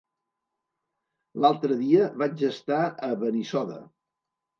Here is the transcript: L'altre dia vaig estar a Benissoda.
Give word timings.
L'altre 1.43 1.77
dia 1.81 2.07
vaig 2.21 2.41
estar 2.47 2.79
a 3.09 3.11
Benissoda. 3.25 3.79